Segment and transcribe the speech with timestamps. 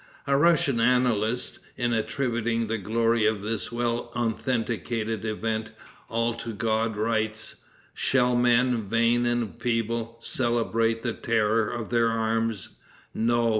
[0.25, 5.73] A Russian annalist, in attributing the glory of this well authenticated event
[6.09, 7.57] all to God, writes:
[7.93, 12.69] "Shall men, vain and feeble, celebrate the terror of their arms?
[13.13, 13.49] No!